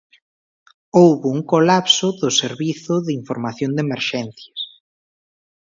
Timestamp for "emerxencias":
3.87-4.59